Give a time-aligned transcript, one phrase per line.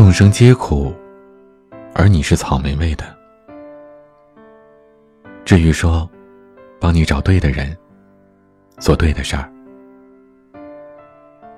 [0.00, 0.94] 众生皆苦，
[1.94, 3.04] 而你是草莓味的。
[5.44, 6.08] 至于说，
[6.80, 7.76] 帮你找对的人，
[8.78, 9.52] 做对的事儿。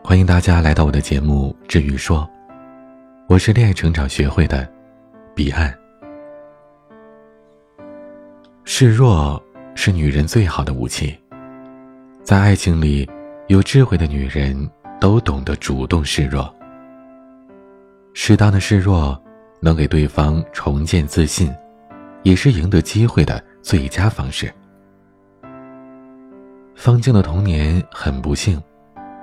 [0.02, 2.28] 欢迎大家来到我的节目《至于说》，
[3.28, 4.68] 我是恋爱成长学会的
[5.36, 5.72] 彼岸。
[8.64, 9.40] 示弱
[9.76, 11.16] 是女人最好的武器，
[12.24, 13.08] 在爱情里，
[13.46, 14.68] 有智慧的女人
[15.00, 16.52] 都懂得主动示弱。
[18.14, 19.20] 适当的示弱，
[19.60, 21.52] 能给对方重建自信，
[22.22, 24.52] 也是赢得机会的最佳方式。
[26.74, 28.60] 方静的童年很不幸，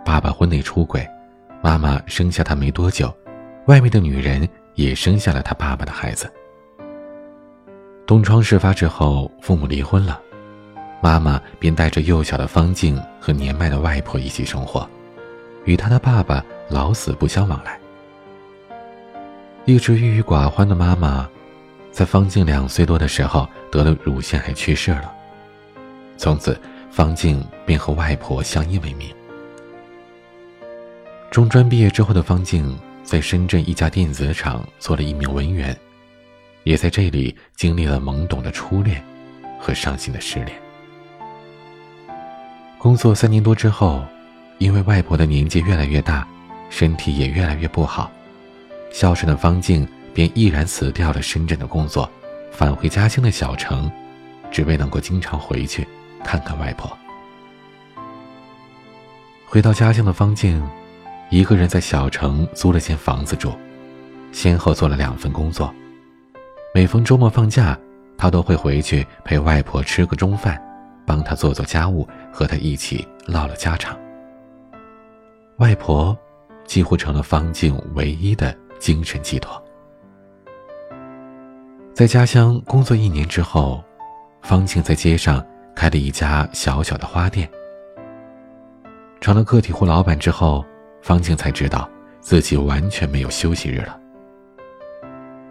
[0.03, 1.07] 爸爸婚内出轨，
[1.61, 3.15] 妈妈生下她没多久，
[3.67, 6.31] 外面的女人也生下了她爸爸的孩子。
[8.07, 10.19] 东窗事发之后，父母离婚了，
[11.01, 14.87] 妈妈便带着幼小的方静和年迈的外婆一起生活，
[15.65, 17.79] 与她的爸爸老死不相往来。
[19.69, 21.29] 一直郁郁寡欢的妈妈，
[21.91, 25.13] 在方静两岁多的时候得了乳腺癌去世了。
[26.17, 29.07] 从此，方静便和外婆相依为命。
[31.29, 35.77] 中专毕业之后的方静，在深圳一家电子厂做了一名文员，
[36.63, 39.05] 也在这里经历了懵懂的初恋
[39.59, 40.59] 和伤心的失恋。
[42.79, 44.03] 工作三年多之后，
[44.57, 46.27] 因为外婆的年纪越来越大，
[46.71, 48.11] 身体也越来越不好。
[48.91, 52.09] 孝顺的方静便毅然辞掉了深圳的工作，
[52.51, 53.89] 返回家乡的小城，
[54.51, 55.87] 只为能够经常回去
[56.23, 56.91] 看看外婆。
[59.45, 60.61] 回到家乡的方静，
[61.29, 63.53] 一个人在小城租了间房子住，
[64.31, 65.73] 先后做了两份工作。
[66.73, 67.77] 每逢周末放假，
[68.17, 70.61] 他都会回去陪外婆吃个中饭，
[71.05, 73.97] 帮她做做家务，和她一起唠唠家常。
[75.57, 76.17] 外婆
[76.65, 78.55] 几乎成了方静唯一的。
[78.79, 79.61] 精神寄托。
[81.93, 83.83] 在家乡工作一年之后，
[84.41, 85.45] 方静在街上
[85.75, 87.49] 开了一家小小的花店。
[89.19, 90.65] 成了个体户老板之后，
[91.01, 91.89] 方静才知道
[92.21, 93.99] 自己完全没有休息日了。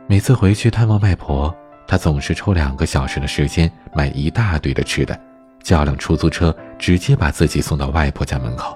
[0.06, 1.55] 每次回去探望外婆，
[1.87, 5.21] 她总是抽两个小时的时间买一大堆的吃的，
[5.62, 8.75] 叫辆出租车直接把自己送到外婆家门口，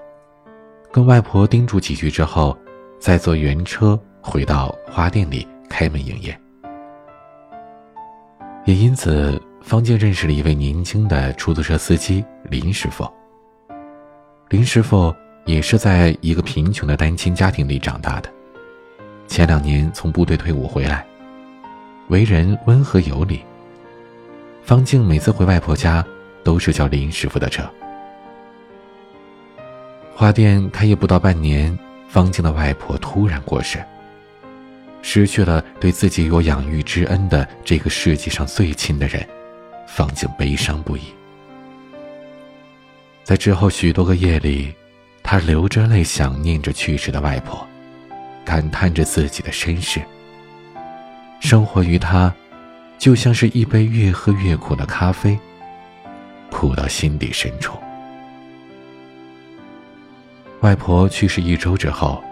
[0.92, 2.54] 跟外婆叮嘱几句之后，
[3.00, 3.98] 再坐原车。
[4.22, 6.38] 回到花店里开门营业，
[8.64, 13.06] 也因此，方静认识了一位年轻的出租车司机林师傅。
[14.48, 15.12] 林师傅
[15.44, 18.30] 也是在一个贫穷的单亲家庭里长大的，
[19.26, 21.04] 前两年从部队退伍回来，
[22.08, 23.42] 为人温和有礼。
[24.62, 26.04] 方静每次回外婆家，
[26.44, 27.68] 都是叫林师傅的车。
[30.14, 33.84] 花店开业不到半年，方静的外婆突然过世。
[35.02, 39.28] 失去了对自己有养育之恩的这个世界上最亲的人，
[39.86, 41.02] 方静悲伤不已。
[43.24, 44.72] 在之后许多个夜里，
[45.22, 47.66] 他流着泪想念着去世的外婆，
[48.44, 50.00] 感叹着自己的身世。
[51.40, 52.32] 生活于他，
[52.96, 55.38] 就像是一杯越喝越苦的咖啡，
[56.50, 57.76] 苦到心底深处。
[60.60, 62.22] 外婆去世一周之后。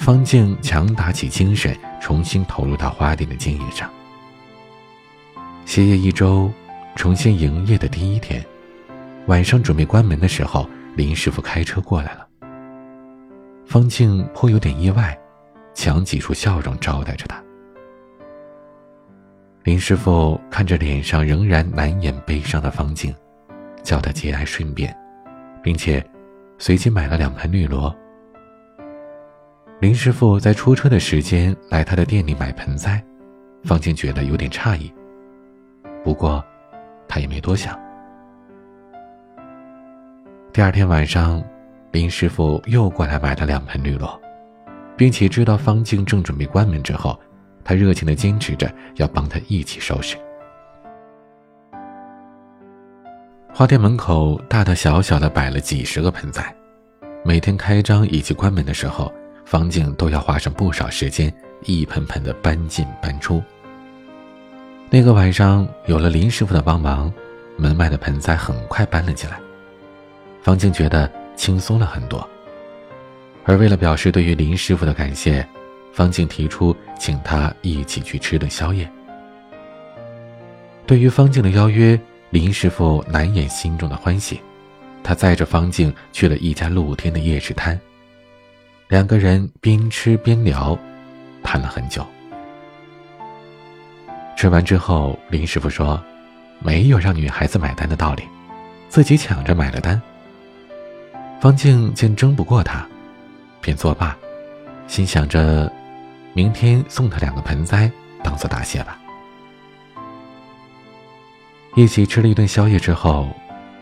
[0.00, 3.90] 方静强打起精神，重新投入到花店的经营上。
[5.64, 6.50] 歇业一周，
[6.96, 8.44] 重新营业的第一天，
[9.26, 12.26] 晚上准备关门的时候，林师傅开车过来了。
[13.66, 15.18] 方静颇有点意外，
[15.74, 17.42] 强挤出笑容招待着他。
[19.64, 23.14] 林师傅看着脸上仍然难掩悲伤的方静，
[23.82, 24.96] 叫他节哀顺变，
[25.62, 26.02] 并且
[26.56, 27.94] 随即买了两盆绿萝。
[29.80, 33.00] 林师傅在出车的时间来他的店里买盆栽，
[33.62, 34.92] 方静觉得有点诧异。
[36.02, 36.44] 不过，
[37.06, 37.78] 他也没多想。
[40.52, 41.40] 第二天晚上，
[41.92, 44.20] 林师傅又过来买了两盆绿萝，
[44.96, 47.16] 并且知道方静正准备关门之后，
[47.62, 50.16] 他热情的坚持着要帮他一起收拾。
[53.54, 56.52] 花店门口大大小小的摆了几十个盆栽，
[57.24, 59.12] 每天开张以及关门的时候。
[59.48, 61.32] 方静都要花上不少时间，
[61.64, 63.42] 一盆盆的搬进搬出。
[64.90, 67.10] 那个晚上有了林师傅的帮忙，
[67.56, 69.40] 门外的盆栽很快搬了起来。
[70.42, 72.28] 方静觉得轻松了很多。
[73.44, 75.48] 而为了表示对于林师傅的感谢，
[75.94, 78.86] 方静提出请他一起去吃顿宵夜。
[80.86, 81.98] 对于方静的邀约，
[82.28, 84.42] 林师傅难掩心中的欢喜，
[85.02, 87.80] 他载着方静去了一家露天的夜市摊。
[88.88, 90.76] 两个人边吃边聊，
[91.42, 92.06] 谈了很久。
[94.34, 96.02] 吃完之后，林师傅说
[96.58, 98.22] ：“没有让女孩子买单的道理，
[98.88, 100.00] 自己抢着买了单。”
[101.38, 102.88] 方静见争不过他，
[103.60, 104.16] 便作罢，
[104.86, 105.70] 心想着，
[106.32, 107.90] 明天送他两个盆栽，
[108.24, 108.98] 当做答谢吧。
[111.76, 113.28] 一起吃了一顿宵夜之后，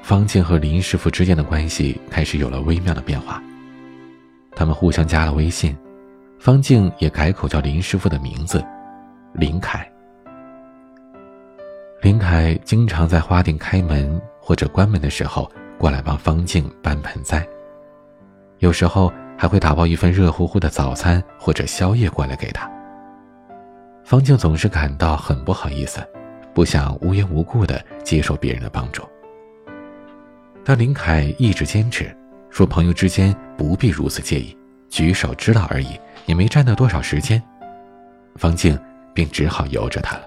[0.02, 3.40] 方静和林师傅之间的关系开始有了微妙的变化。
[4.56, 5.76] 他们互相加了微信，
[6.40, 8.64] 方静也改口叫林师傅的名字，
[9.34, 9.88] 林凯。
[12.02, 15.48] 林凯经常在花店开门或者关门的时候。
[15.78, 17.46] 过来帮方静搬盆栽，
[18.60, 22.66] 有时候还会打包一份热乎乎的早餐或者宵夜过来给他。
[24.02, 26.00] 方静总是感到很不好意思，
[26.54, 29.02] 不想无缘无故的接受别人的帮助。
[30.64, 32.10] 但林凯一直坚持，
[32.56, 34.56] 说朋友之间不必如此介意，
[34.88, 35.88] 举手之劳而已，
[36.24, 37.42] 也没占到多少时间。
[38.36, 38.78] 方静
[39.12, 40.22] 便只好由着他了。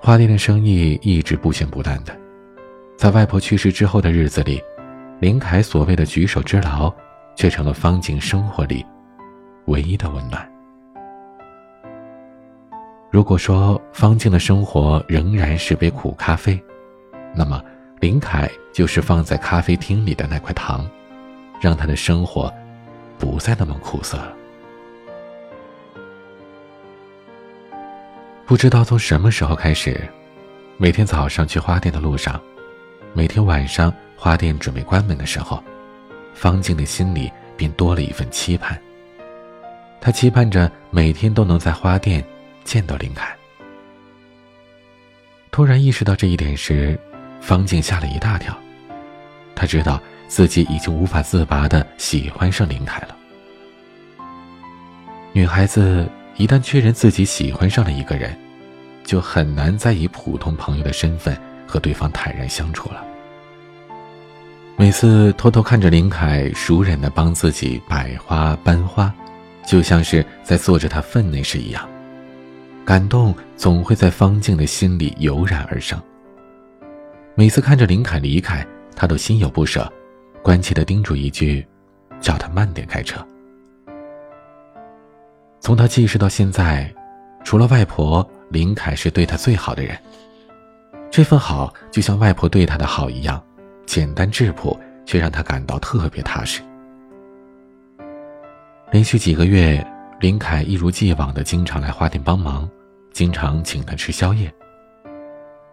[0.00, 2.12] 花店的生意一直不咸不淡的。
[2.98, 4.60] 在外婆去世之后的日子里，
[5.20, 6.92] 林凯所谓的举手之劳，
[7.36, 8.84] 却成了方静生活里
[9.66, 10.50] 唯一的温暖。
[13.08, 16.60] 如果说方静的生活仍然是杯苦咖啡，
[17.36, 17.62] 那么
[18.02, 20.90] 林凯就是放在咖啡厅里的那块糖，
[21.60, 22.52] 让他的生活
[23.16, 24.34] 不再那么苦涩了。
[28.44, 30.04] 不知道从什么时候开始，
[30.78, 32.42] 每天早上去花店的路上。
[33.12, 35.62] 每天晚上，花店准备关门的时候，
[36.34, 38.76] 方静的心里便多了一份期盼。
[40.00, 42.24] 她期盼着每天都能在花店
[42.64, 43.32] 见到林凯。
[45.52, 46.98] 突然意识到这一点时，
[47.42, 48.56] 方静吓了一大跳。
[49.54, 53.14] 她知道自己已经无法自拔的喜欢上林凯了。
[55.32, 58.34] 女孩子一旦确认自己喜欢上了一个人，
[59.04, 61.36] 就很难再以普通朋友的身份。
[61.64, 63.02] 和对方坦然相处了。
[64.76, 69.10] 每次偷偷看着林凯熟稔的帮自己摆花搬花，
[69.64, 71.88] 就像是在做着他分内事一样，
[72.84, 75.98] 感动总会在方静的心里油然而生。
[77.34, 79.90] 每次看着林凯离开，他都心有不舍，
[80.42, 81.66] 关切的叮嘱一句，
[82.20, 83.26] 叫他慢点开车。
[85.58, 86.92] 从他记事到现在，
[87.42, 89.96] 除了外婆，林凯是对他最好的人。
[91.10, 93.42] 这份好就像外婆对他的好一样，
[93.86, 96.60] 简单质朴，却让他感到特别踏实。
[98.90, 99.82] 连续几个月，
[100.20, 102.68] 林凯一如既往的经常来花店帮忙，
[103.10, 104.52] 经常请他吃宵夜。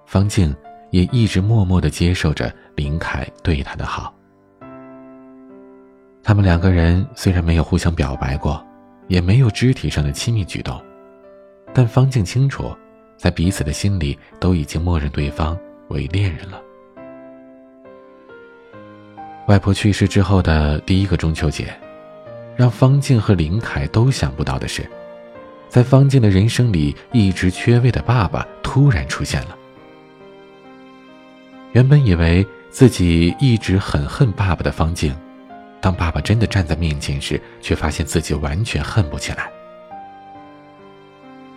[0.05, 0.55] 方静
[0.91, 4.13] 也一直默默的接受着林凯对她的好。
[6.23, 8.63] 他们两个人虽然没有互相表白过，
[9.07, 10.79] 也没有肢体上的亲密举动，
[11.73, 12.75] 但方静清楚。
[13.17, 15.59] 在彼此的心里，都已经默认对方
[15.89, 16.61] 为恋人了。
[19.49, 21.67] 外婆去世之后的第一个中秋节，
[22.55, 24.89] 让方静和林凯都想不到的是，
[25.67, 29.58] 在方静的人生里一直缺位的爸爸突然出现了。
[31.71, 35.15] 原本以为自己一直很恨爸爸的方静，
[35.79, 39.49] 当爸爸真的站在面前时，却发现自己完全恨不起来。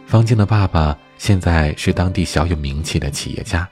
[0.07, 0.97] 方静的爸爸。
[1.19, 3.69] 现在是当地小有名气的企业家，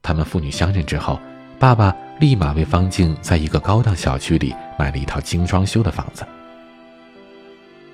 [0.00, 1.20] 他们父女相认之后，
[1.58, 6.24] 爸爸立马为方静在一个高档小区里买了一套精装修的房子。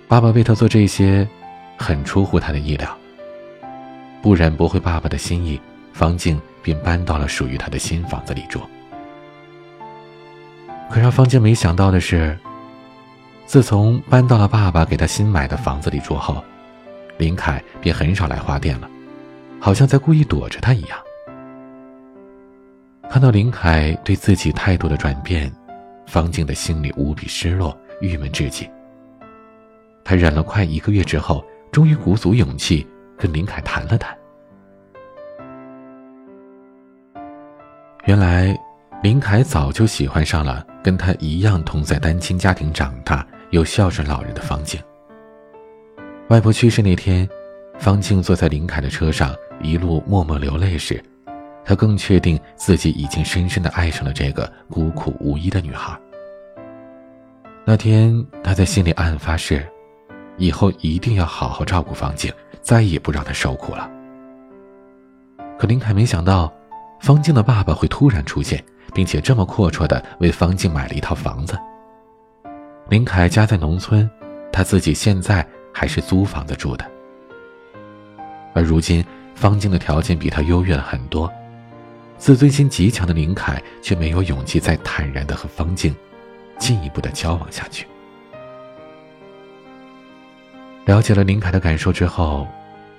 [0.07, 1.29] 爸爸为他做这些，
[1.77, 2.97] 很出乎他的意料。
[4.23, 5.61] 不忍驳回爸爸的心意，
[5.93, 8.61] 方静便搬到了属于他的新房子里住。
[10.91, 12.37] 可让方静没想到的是，
[13.47, 16.43] 自从搬到了爸爸给他新买的房子里住后，
[17.19, 18.91] 林凯便很少来花店了，
[19.61, 20.99] 好像在故意躲着他一样。
[23.09, 25.53] 看到林凯对自己态度的转变，
[26.09, 28.69] 方静的心里无比失落、郁闷至极。
[30.05, 32.85] 他忍了快一个月之后，终于鼓足勇气
[33.17, 34.19] 跟林凯谈了谈。
[38.07, 38.57] 原来，
[39.03, 44.81] 林凯早就喜欢上了跟他一样同在单亲家庭长大又孝顺老人的方静。
[46.29, 47.29] 外婆去世那天，
[47.81, 51.03] 方静坐在林凯的车上，一路默默流泪时，
[51.65, 55.99] 他更确定自己已经深深的爱上了这个孤苦无依的女孩。
[57.65, 59.67] 那天，他在心里暗暗发誓，
[60.37, 63.91] 以后一定要好好照顾方静，再也不让她受苦了。
[65.59, 66.53] 可林凯没想到，
[67.01, 68.63] 方静的爸爸会突然出现，
[68.95, 71.59] 并且这么阔绰的为方静买了一套房子。
[72.89, 74.09] 林凯家在农村。
[74.53, 76.91] 他自己现在还是租房子住的。
[78.55, 81.31] 而如今，方静的条件比他优越了很多，
[82.17, 85.95] 自尊心极强的林凯却没有勇气再坦然的和方静
[86.59, 87.87] 进一步的交往下去。
[90.87, 92.49] 了解了林凯的感受之后，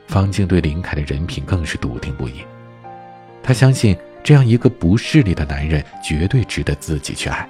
[0.06, 2.44] 方静对林凯的人品更是笃定不已。
[3.48, 7.48] 她相信，这样一个不势利的男人绝对值得自己去爱。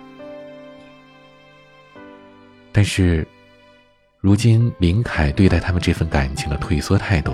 [2.71, 3.27] 但是，
[4.19, 7.33] 如今林凯对待他们这份感情的退缩态度，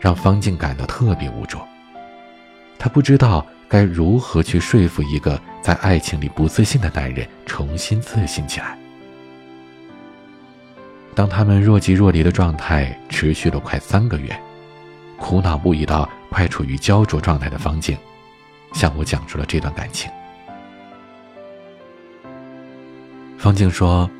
[0.00, 1.58] 让方静感到特别无助。
[2.76, 8.76] 她不知道该如何去说服一个在爱情里不自信的男人重新自信起来。
[11.14, 14.36] 当他们若即若离的状态持续了快三个月，
[15.16, 17.96] 苦恼不已到快处于焦灼状态的方静，
[18.72, 20.10] 向我讲述了这段感情。
[23.36, 24.10] 方静说，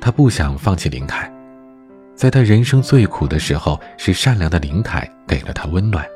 [0.00, 1.32] 她不想放弃林凯，
[2.14, 6.06] 在她人生最苦的时候，是善良的林凯给了她温暖。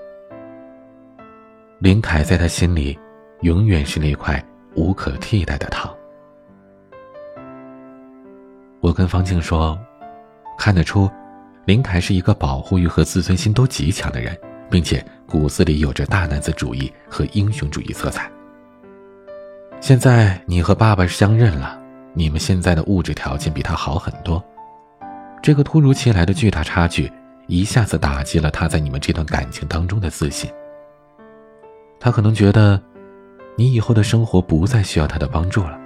[1.79, 2.97] 林凯在她心里，
[3.41, 4.45] 永远是那块
[4.75, 5.91] 无可替代的糖。
[8.81, 9.79] 我跟方静说。
[10.59, 11.11] 看得出，
[11.65, 14.39] 林凯是一个保护欲和自尊心都极强的人，
[14.71, 18.31] 并且骨子里有着大男子主义和英雄主义色彩。
[19.81, 21.81] 现在你和爸爸相认了，
[22.13, 24.45] 你们现在的物质条件比他好很多。
[25.41, 27.11] 这个突如其来的巨大差距，
[27.47, 30.51] 一下子打击了他在你们这段感情当中的自信。
[31.99, 32.83] 他可能觉得，
[33.57, 35.79] 你以后的生活不再需要他的帮助了，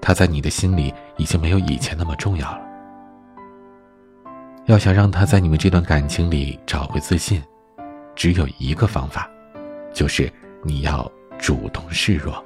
[0.00, 2.60] 他在你的心里已经没有以前那么重要了。
[4.66, 7.42] 要想让他在你们这段感情里找回自信，
[8.16, 9.30] 只有一个方法，
[9.92, 10.32] 就是
[10.64, 11.08] 你要
[11.38, 12.42] 主动示弱。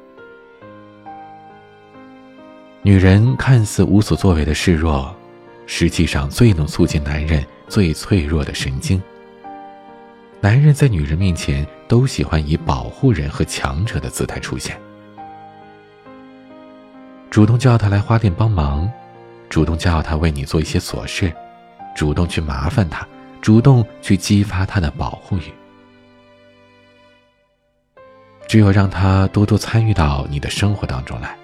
[2.83, 5.15] 女人看似无所作为的示弱，
[5.67, 9.01] 实际上最能促进男人最脆弱的神经。
[10.41, 14.79] 男人在女人面前都喜欢以保护人和强者的姿态出现，
[17.31, 18.91] 主动叫他来花店帮忙，
[19.51, 21.33] 主动叫他为你做一些琐事。
[21.95, 23.07] 主动去麻烦他，
[23.43, 25.53] 主动去激发他的保护欲。
[28.51, 31.37] 只有让他多多参与到你的生活当中来，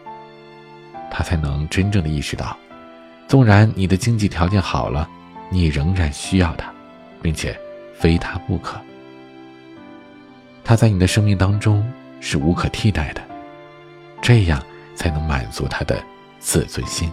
[1.08, 2.56] 他才能真正的意识到，
[3.28, 5.08] 纵然你的经济条件好了，
[5.48, 6.68] 你仍然需要他，
[7.22, 7.56] 并且
[7.94, 8.76] 非他不可。
[10.64, 13.22] 他在你的生命当中是无可替代的，
[14.20, 14.60] 这样
[14.96, 16.02] 才能满足他的
[16.40, 17.08] 自尊心。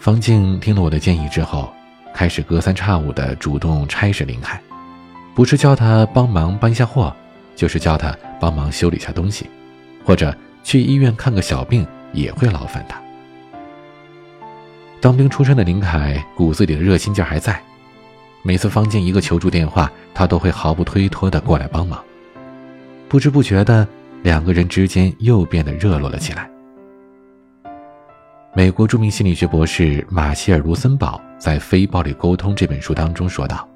[0.00, 1.70] 方静听了我的建议之后，
[2.14, 4.60] 开始隔三差五的主动差事林海，
[5.34, 7.14] 不是叫他帮忙搬下货，
[7.56, 9.46] 就是叫他帮忙修理下东西，
[10.04, 13.00] 或者去医院看个小病也会劳烦他。
[15.00, 17.60] 当兵出身的林凯骨子里的热心劲还在，
[18.42, 22.02] 每次方静一个求助电话，他都会毫不推脱的过来帮忙。
[23.08, 23.86] 不知不觉的，
[24.22, 26.48] 两个人之间又变得热络了起来。
[28.54, 33.66] 美国著名心理学博士马歇尔·卢森堡在《非暴力沟通》这本书当中说道：“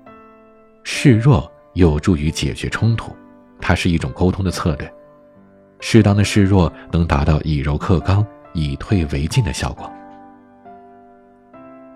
[0.84, 3.16] 示弱有助于解决冲突，
[3.58, 4.92] 它是一种沟通的策略。
[5.80, 9.90] 适当的示弱能达到以柔克刚、以退为进的效果。”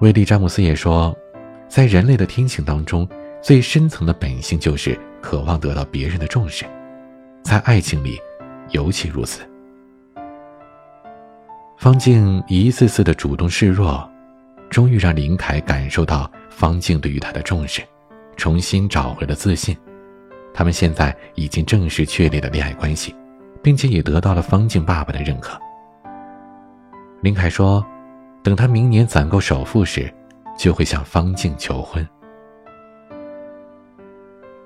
[0.00, 1.14] 威利·詹姆斯也说
[1.68, 3.06] ：“在人类的天性当中，
[3.42, 6.64] 最深层的本性就是渴望得到别人的重视，
[7.42, 8.18] 在爱情里
[8.70, 9.42] 尤其如此。”
[11.80, 14.06] 方静一次次的主动示弱，
[14.68, 17.80] 终于让林凯感受到方静对于他的重视，
[18.37, 19.75] 重新找回了自信。
[20.52, 23.16] 他们现在已经正式确立了恋爱关系，
[23.62, 25.58] 并且也得到了方静爸爸的认可。
[27.22, 27.82] 林凯说
[28.44, 30.12] ：“等他明年攒够首付时，
[30.58, 32.06] 就会向方静求婚。”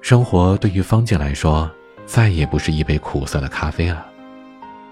[0.02, 1.70] 生活对于方静来说，
[2.06, 4.04] 再也不是一杯苦涩的咖啡了，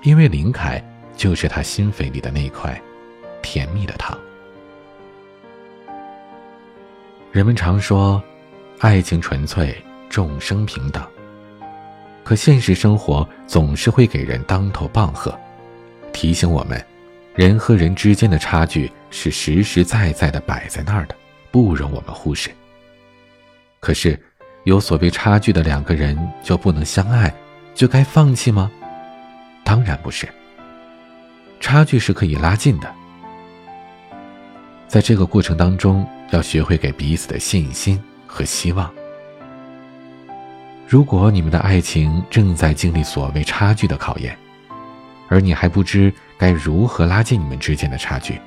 [0.05, 0.81] 因为林凯。
[1.16, 2.81] 就是他心扉里的那块
[3.42, 4.19] 甜蜜的糖。
[7.31, 8.23] 人们常说，
[8.78, 9.75] 爱情纯粹，
[10.09, 11.02] 众生平等。
[12.25, 15.37] 可现实生活总是会给人当头棒喝，
[16.12, 16.85] 提醒我们，
[17.35, 21.16] 人和人之间的差距是实实在在的摆在那儿的，
[21.50, 22.50] 不容我们忽视。
[23.81, 24.16] 可是，
[24.64, 27.35] 有所谓差距的两个人就不能相爱，
[27.75, 28.71] 就该放弃吗？
[29.64, 30.28] 当然不是。
[31.62, 32.92] 差距是可以拉近的，
[34.88, 38.92] 在这个过程当中，要学会给彼此的信心和希望。
[40.88, 44.37] 如果你们的爱情正在经历所谓差距的考验，
[45.28, 48.40] 而你还不知该如何拉近你们之间的差距，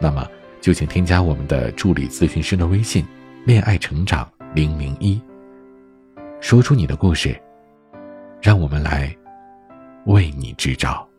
[0.00, 0.26] 那么
[0.60, 3.06] 就请添加我们的助理咨询师的微信
[3.46, 5.22] “恋爱成长零零一”，
[6.42, 7.40] 说出你的故事，
[8.42, 9.16] 让我们来
[10.06, 11.09] 为你支招。